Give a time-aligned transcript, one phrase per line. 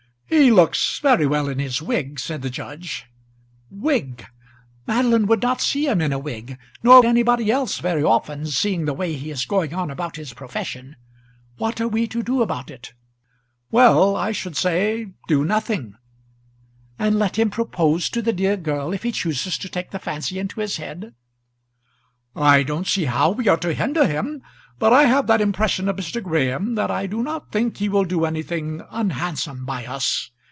[0.31, 3.05] "He looks very well in his wig," said the judge.
[3.69, 4.25] "Wig!
[4.87, 8.93] Madeline would not see him in a wig; nor anybody else very often, seeing the
[8.93, 10.95] way he is going on about his profession.
[11.57, 12.93] What are we to do about it?"
[13.71, 14.15] "Well.
[14.15, 15.95] I should say, do nothing."
[16.97, 20.39] "And let him propose to the dear girl if he chooses to take the fancy
[20.39, 21.13] into his head?"
[22.37, 24.43] "I don't see how we are to hinder him.
[24.79, 26.23] But I have that impression of Mr.
[26.23, 30.31] Graham that I do not think he will do anything unhandsome by us.